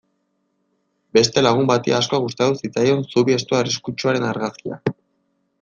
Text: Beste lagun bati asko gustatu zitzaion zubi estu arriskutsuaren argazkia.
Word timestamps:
Beste 1.17 1.43
lagun 1.43 1.69
bati 1.73 1.93
asko 1.99 2.21
gustatu 2.25 2.57
zitzaion 2.63 3.07
zubi 3.13 3.39
estu 3.39 3.61
arriskutsuaren 3.61 4.29
argazkia. 4.31 4.85